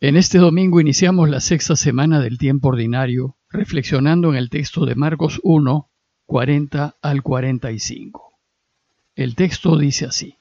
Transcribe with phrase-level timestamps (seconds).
[0.00, 4.94] En este domingo iniciamos la sexta semana del tiempo ordinario, reflexionando en el texto de
[4.94, 5.90] Marcos 1,
[6.24, 8.32] 40 al 45.
[9.16, 10.36] El texto dice así.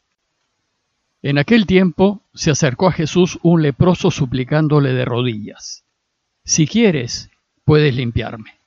[1.23, 5.83] En aquel tiempo se acercó a Jesús un leproso suplicándole de rodillas,
[6.43, 7.31] Si quieres,
[7.65, 8.59] puedes limpiarme.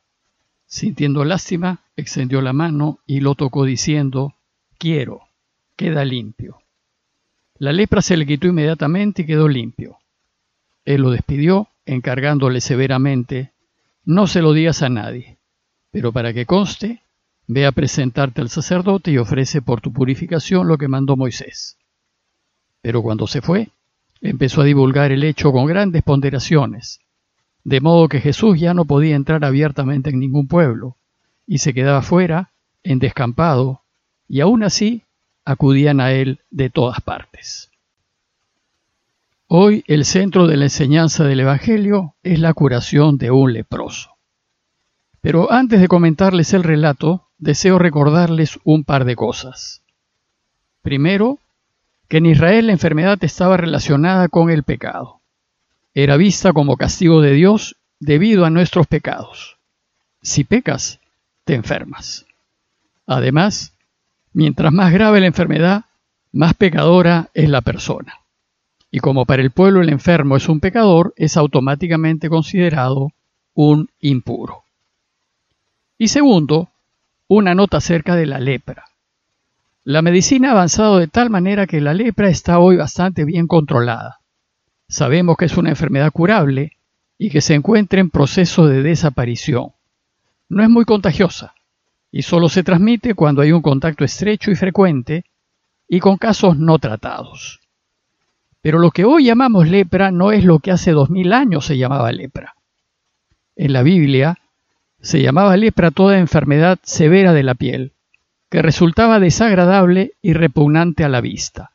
[0.67, 4.35] Sintiendo lástima, extendió la mano y lo tocó diciendo,
[4.77, 5.21] Quiero,
[5.77, 6.59] queda limpio.
[7.59, 10.00] La lepra se le quitó inmediatamente y quedó limpio.
[10.91, 13.53] Él lo despidió, encargándole severamente,
[14.05, 15.39] no se lo digas a nadie,
[15.93, 17.05] pero para que conste,
[17.47, 21.79] ve a presentarte al sacerdote y ofrece por tu purificación lo que mandó Moisés.
[22.83, 23.69] Pero cuando se fue,
[24.21, 26.99] empezó a divulgar el hecho con grandes ponderaciones,
[27.63, 30.97] de modo que Jesús ya no podía entrar abiertamente en ningún pueblo,
[31.47, 32.51] y se quedaba fuera,
[32.83, 33.83] en descampado,
[34.27, 35.05] y aún así
[35.45, 37.71] acudían a él de todas partes.
[39.53, 44.17] Hoy el centro de la enseñanza del Evangelio es la curación de un leproso.
[45.21, 49.83] Pero antes de comentarles el relato, deseo recordarles un par de cosas.
[50.83, 51.41] Primero,
[52.07, 55.21] que en Israel la enfermedad estaba relacionada con el pecado.
[55.95, 59.57] Era vista como castigo de Dios debido a nuestros pecados.
[60.23, 61.01] Si pecas,
[61.43, 62.25] te enfermas.
[63.05, 63.75] Además,
[64.33, 65.87] mientras más grave la enfermedad,
[66.31, 68.20] más pecadora es la persona.
[68.91, 73.13] Y como para el pueblo el enfermo es un pecador, es automáticamente considerado
[73.55, 74.65] un impuro.
[75.99, 76.69] Y segundo,
[77.29, 78.87] una nota acerca de la lepra.
[79.85, 84.21] La medicina ha avanzado de tal manera que la lepra está hoy bastante bien controlada.
[84.89, 86.73] Sabemos que es una enfermedad curable
[87.17, 89.73] y que se encuentra en proceso de desaparición.
[90.49, 91.55] No es muy contagiosa
[92.11, 95.25] y solo se transmite cuando hay un contacto estrecho y frecuente
[95.89, 97.61] y con casos no tratados.
[98.63, 101.79] Pero lo que hoy llamamos lepra no es lo que hace dos mil años se
[101.79, 102.55] llamaba lepra.
[103.57, 104.39] En la Biblia
[105.01, 107.93] se llamaba lepra toda enfermedad severa de la piel,
[108.51, 111.71] que resultaba desagradable y repugnante a la vista.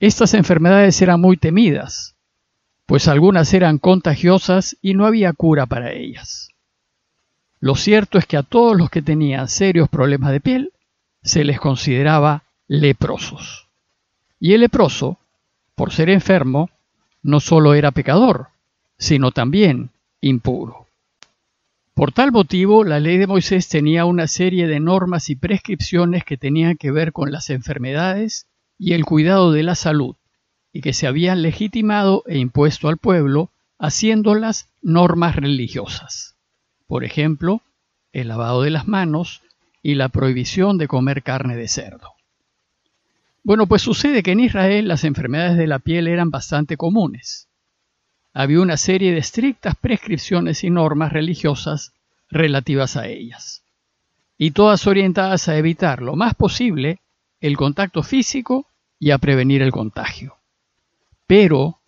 [0.00, 2.16] Estas enfermedades eran muy temidas,
[2.86, 6.50] pues algunas eran contagiosas y no había cura para ellas.
[7.60, 10.72] Lo cierto es que a todos los que tenían serios problemas de piel
[11.22, 13.68] se les consideraba leprosos.
[14.38, 15.18] Y el leproso,
[15.76, 16.70] por ser enfermo,
[17.22, 18.48] no solo era pecador,
[18.98, 20.86] sino también impuro.
[21.94, 26.36] Por tal motivo, la ley de Moisés tenía una serie de normas y prescripciones que
[26.36, 28.46] tenían que ver con las enfermedades
[28.78, 30.16] y el cuidado de la salud,
[30.72, 36.36] y que se habían legitimado e impuesto al pueblo haciéndolas normas religiosas.
[36.86, 37.62] Por ejemplo,
[38.12, 39.42] el lavado de las manos
[39.82, 42.15] y la prohibición de comer carne de cerdo.
[43.46, 47.46] Bueno, pues sucede que en Israel las enfermedades de la piel eran bastante comunes
[48.38, 51.94] había una serie de estrictas prescripciones y normas religiosas
[52.28, 53.64] relativas a ellas,
[54.36, 57.00] y todas orientadas a evitar lo más posible
[57.40, 58.66] el contacto físico
[58.98, 60.36] y a prevenir el contagio.
[61.26, 61.78] Pero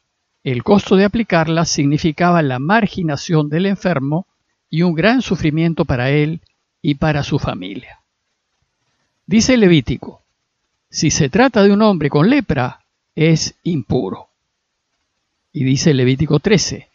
[0.43, 4.27] el costo de aplicarlas significaba la marginación del enfermo
[4.71, 6.41] y un gran sufrimiento para él
[6.81, 8.01] y para su familia.
[9.27, 10.23] Dice Levítico,
[10.91, 12.81] si se trata de un hombre con lepra,
[13.15, 14.29] es impuro.
[15.53, 16.89] Y dice Levítico 13,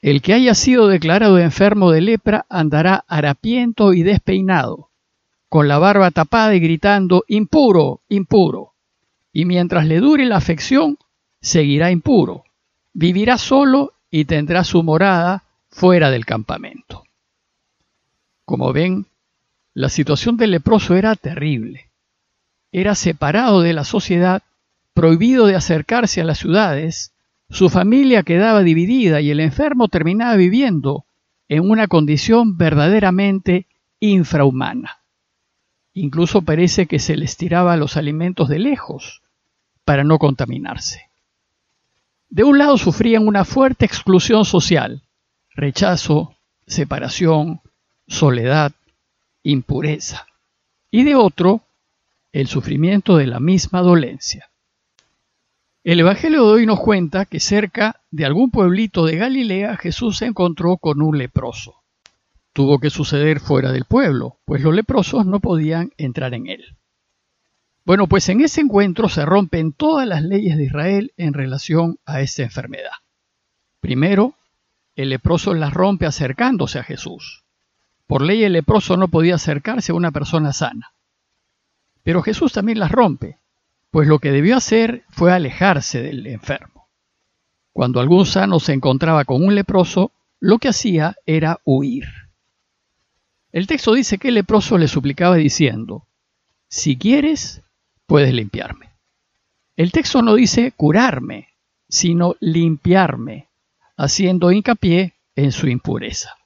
[0.00, 4.88] el que haya sido declarado enfermo de lepra andará harapiento y despeinado,
[5.48, 8.72] con la barba tapada y gritando, impuro, impuro.
[9.32, 10.98] Y mientras le dure la afección,
[11.40, 12.44] seguirá impuro.
[12.92, 17.04] Vivirá solo y tendrá su morada fuera del campamento.
[18.44, 19.06] Como ven,
[19.74, 21.91] la situación del leproso era terrible.
[22.72, 24.42] Era separado de la sociedad,
[24.94, 27.12] prohibido de acercarse a las ciudades,
[27.50, 31.04] su familia quedaba dividida y el enfermo terminaba viviendo
[31.48, 33.66] en una condición verdaderamente
[34.00, 35.02] infrahumana.
[35.92, 39.20] Incluso parece que se les tiraba los alimentos de lejos
[39.84, 41.10] para no contaminarse.
[42.30, 45.02] De un lado sufrían una fuerte exclusión social,
[45.50, 46.34] rechazo,
[46.66, 47.60] separación,
[48.08, 48.72] soledad,
[49.42, 50.26] impureza,
[50.90, 51.60] y de otro,
[52.32, 54.50] el sufrimiento de la misma dolencia.
[55.84, 60.26] El Evangelio de hoy nos cuenta que cerca de algún pueblito de Galilea Jesús se
[60.26, 61.82] encontró con un leproso.
[62.52, 66.76] Tuvo que suceder fuera del pueblo, pues los leprosos no podían entrar en él.
[67.84, 72.20] Bueno, pues en ese encuentro se rompen todas las leyes de Israel en relación a
[72.20, 72.92] esta enfermedad.
[73.80, 74.34] Primero,
[74.94, 77.42] el leproso las rompe acercándose a Jesús.
[78.06, 80.91] Por ley el leproso no podía acercarse a una persona sana.
[82.02, 83.38] Pero Jesús también las rompe,
[83.90, 86.88] pues lo que debió hacer fue alejarse del enfermo.
[87.72, 92.04] cuando algún sano se encontraba con un leproso, lo que hacía era huir.
[93.50, 96.06] El texto dice que el leproso le suplicaba diciendo,
[96.68, 97.62] si quieres,
[98.06, 98.90] puedes limpiarme.
[99.76, 101.48] El texto no dice curarme,
[101.88, 103.48] sino limpiarme,
[103.96, 106.36] haciendo hincapié en su impureza.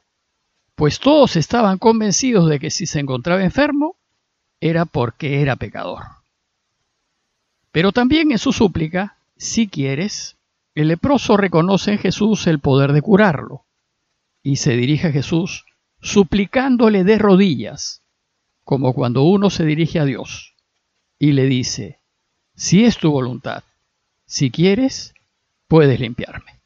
[0.75, 3.97] Pues todos estaban convencidos de que si se encontraba enfermo,
[4.61, 6.03] era porque era pecador.
[7.73, 10.37] Pero también en su súplica, si quieres,
[10.75, 13.65] el leproso reconoce en Jesús el poder de curarlo
[14.43, 15.65] y se dirige a Jesús
[16.01, 18.03] suplicándole de rodillas,
[18.65, 20.55] como cuando uno se dirige a Dios,
[21.19, 21.99] y le dice,
[22.55, 23.65] si es tu voluntad,
[24.27, 25.15] si quieres,
[25.69, 26.61] puedes limpiarme.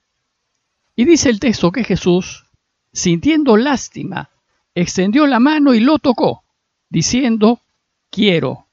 [0.95, 2.47] Y dice el texto que Jesús,
[2.93, 4.31] sintiendo lástima,
[4.75, 6.43] extendió la mano y lo tocó,
[6.89, 7.61] diciendo,
[8.11, 8.67] quiero,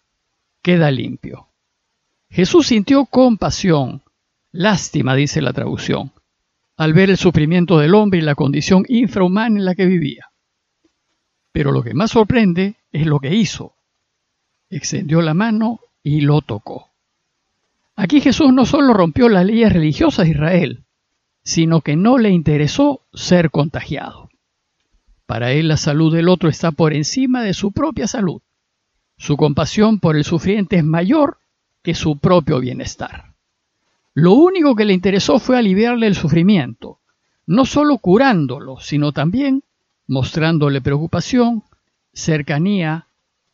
[0.61, 1.47] queda limpio.
[2.29, 4.01] Jesús sintió compasión,
[4.51, 6.11] lástima, dice la traducción,
[6.75, 10.31] al ver el sufrimiento del hombre y la condición infrahumana en la que vivía.
[11.51, 13.73] Pero lo que más sorprende es lo que hizo.
[14.69, 16.89] Extendió la mano y lo tocó.
[17.95, 20.83] Aquí Jesús no solo rompió las leyes religiosas de Israel,
[21.43, 24.29] sino que no le interesó ser contagiado.
[25.25, 28.41] Para él la salud del otro está por encima de su propia salud.
[29.17, 31.37] Su compasión por el sufriente es mayor
[31.81, 33.33] que su propio bienestar.
[34.13, 36.99] Lo único que le interesó fue aliviarle el sufrimiento,
[37.45, 39.63] no solo curándolo, sino también
[40.07, 41.63] mostrándole preocupación,
[42.13, 43.07] cercanía,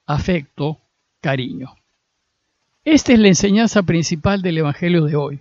[0.06, 0.80] afecto,
[1.22, 1.76] cariño.
[2.86, 5.40] Esta es la enseñanza principal del Evangelio de hoy,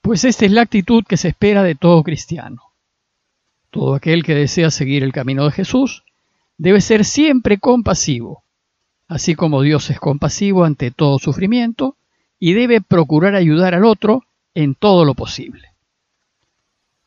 [0.00, 2.62] pues esta es la actitud que se espera de todo cristiano.
[3.70, 6.04] Todo aquel que desea seguir el camino de Jesús
[6.56, 8.42] debe ser siempre compasivo,
[9.08, 11.96] así como Dios es compasivo ante todo sufrimiento
[12.38, 14.24] y debe procurar ayudar al otro
[14.54, 15.68] en todo lo posible.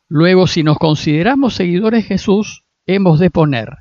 [0.08, 3.78] Luego, si nos consideramos seguidores de Jesús, hemos de poner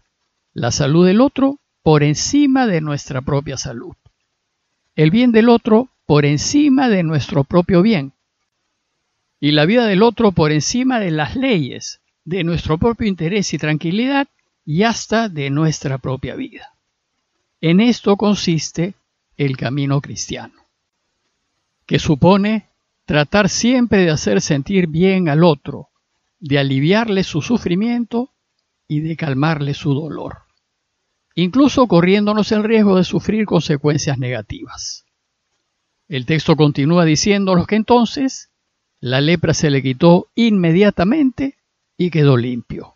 [0.54, 3.96] la salud del otro por encima de nuestra propia salud,
[4.96, 8.14] el bien del otro por encima de nuestro propio bien,
[9.40, 13.58] y la vida del otro por encima de las leyes, de nuestro propio interés y
[13.58, 14.28] tranquilidad
[14.64, 16.71] y hasta de nuestra propia vida.
[17.62, 18.96] En esto consiste
[19.38, 20.66] el camino cristiano,
[21.86, 22.70] que supone
[23.06, 25.90] tratar siempre de hacer sentir bien al otro,
[26.40, 28.32] de aliviarle su sufrimiento
[28.88, 30.40] y de calmarle su dolor,
[31.36, 35.06] incluso corriéndonos el riesgo de sufrir consecuencias negativas.
[36.08, 38.50] El texto continúa diciéndonos que entonces
[39.00, 41.58] la lepra se le quitó inmediatamente
[41.96, 42.96] y quedó limpio.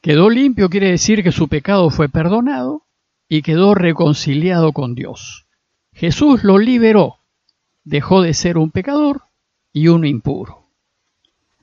[0.00, 2.84] Quedó limpio quiere decir que su pecado fue perdonado
[3.30, 5.46] y quedó reconciliado con Dios.
[5.94, 7.20] Jesús lo liberó
[7.84, 9.22] dejó de ser un pecador
[9.72, 10.64] y uno impuro.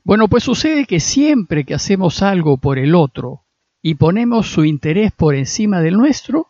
[0.04, 3.42] Bueno, pues sucede que siempre que hacemos algo por el otro
[3.82, 6.48] y ponemos su interés por encima del nuestro,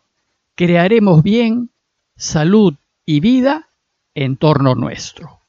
[0.55, 1.69] crearemos bien,
[2.15, 2.75] salud
[3.05, 3.69] y vida
[4.15, 5.39] en torno nuestro.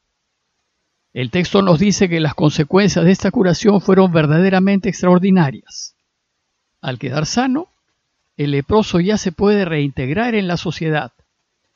[1.13, 5.97] El texto nos dice que las consecuencias de esta curación fueron verdaderamente extraordinarias.
[6.81, 7.69] Al quedar sano,
[8.41, 11.13] el leproso ya se puede reintegrar en la sociedad,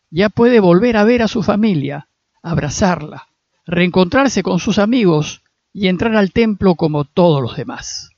[0.09, 2.09] ya puede volver a ver a su familia,
[2.43, 3.29] abrazarla,
[3.67, 5.43] reencontrarse con sus amigos
[5.75, 8.13] y entrar al templo como todos los demás.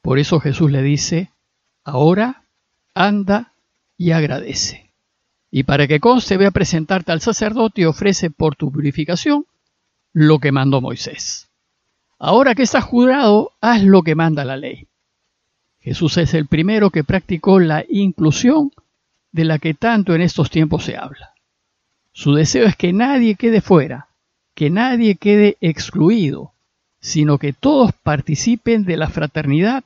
[0.00, 1.32] Por eso Jesús le dice,
[1.84, 2.44] ahora
[2.94, 3.52] anda
[3.98, 4.90] y agradece.
[5.50, 9.44] Y para que conste, ve a presentarte al sacerdote y ofrece por tu purificación
[10.14, 11.50] lo que mandó Moisés.
[12.18, 14.88] Ahora que estás jurado, haz lo que manda la ley.
[15.84, 18.72] Jesús es el primero que practicó la inclusión
[19.32, 21.34] de la que tanto en estos tiempos se habla.
[22.10, 24.08] Su deseo es que nadie quede fuera,
[24.54, 26.52] que nadie quede excluido,
[27.00, 29.84] sino que todos participen de la fraternidad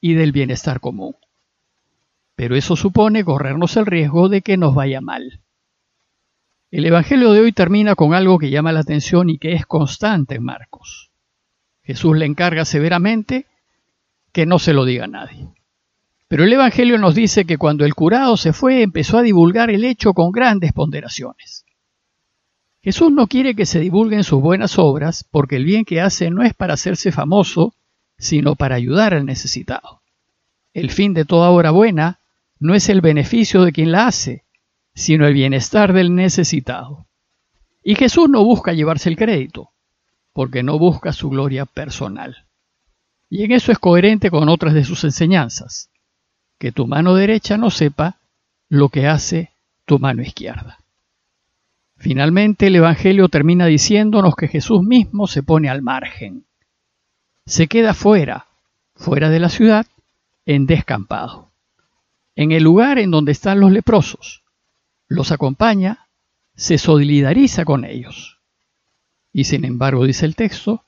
[0.00, 1.14] y del bienestar común.
[2.34, 5.38] Pero eso supone corrernos el riesgo de que nos vaya mal.
[6.72, 10.34] El Evangelio de hoy termina con algo que llama la atención y que es constante
[10.34, 11.12] en Marcos.
[11.84, 13.46] Jesús le encarga severamente
[14.36, 15.48] que no se lo diga nadie.
[16.28, 19.82] Pero el Evangelio nos dice que cuando el curado se fue empezó a divulgar el
[19.82, 21.64] hecho con grandes ponderaciones.
[22.82, 26.42] Jesús no quiere que se divulguen sus buenas obras porque el bien que hace no
[26.42, 27.72] es para hacerse famoso,
[28.18, 30.02] sino para ayudar al necesitado.
[30.74, 32.20] El fin de toda obra buena
[32.58, 34.44] no es el beneficio de quien la hace,
[34.94, 37.06] sino el bienestar del necesitado.
[37.82, 39.70] Y Jesús no busca llevarse el crédito,
[40.34, 42.45] porque no busca su gloria personal.
[43.28, 45.90] Y en eso es coherente con otras de sus enseñanzas,
[46.58, 48.18] que tu mano derecha no sepa
[48.68, 49.50] lo que hace
[49.84, 50.80] tu mano izquierda.
[51.96, 56.44] Finalmente el Evangelio termina diciéndonos que Jesús mismo se pone al margen.
[57.46, 58.46] Se queda fuera,
[58.94, 59.86] fuera de la ciudad,
[60.44, 61.50] en descampado,
[62.36, 64.42] en el lugar en donde están los leprosos.
[65.08, 66.06] Los acompaña,
[66.54, 68.38] se solidariza con ellos.
[69.32, 70.82] Y sin embargo, dice el texto,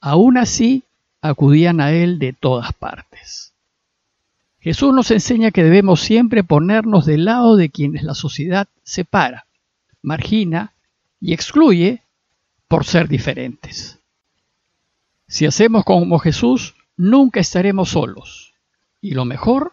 [0.00, 0.84] aún así
[1.20, 3.52] acudían a él de todas partes.
[4.60, 9.46] Jesús nos enseña que debemos siempre ponernos del lado de quienes la sociedad separa,
[10.02, 10.74] margina
[11.20, 12.02] y excluye
[12.66, 13.98] por ser diferentes.
[15.26, 18.54] Si hacemos como Jesús, nunca estaremos solos,
[19.00, 19.72] y lo mejor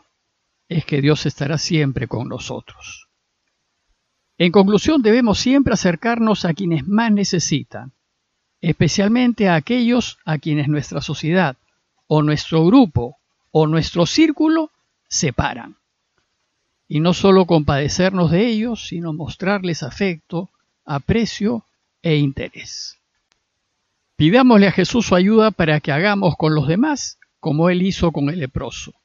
[0.70, 3.08] es que Dios estará siempre con nosotros.
[4.38, 7.94] En conclusión, debemos siempre acercarnos a quienes más necesitan,
[8.65, 11.55] especialmente a aquellos a quienes nuestra sociedad
[12.07, 13.17] o nuestro grupo
[13.51, 14.72] o nuestro círculo
[15.07, 15.75] separan.
[16.88, 20.50] Y no solo compadecernos de ellos, sino mostrarles afecto,
[20.84, 21.63] aprecio
[22.01, 22.98] e interés.
[24.15, 28.29] Pidámosle a Jesús su ayuda para que hagamos con los demás como Él hizo con
[28.29, 28.95] el leproso,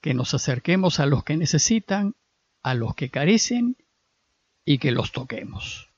[0.00, 2.14] que nos acerquemos a los que necesitan,
[2.62, 3.76] a los que carecen
[4.64, 5.90] y que los toquemos.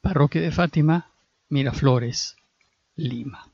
[0.00, 1.10] Parroquia de Fátima,
[1.48, 2.34] Miraflores,
[2.96, 3.52] Lima.